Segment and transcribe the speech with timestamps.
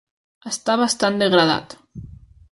[0.51, 1.77] Està bastant degradat.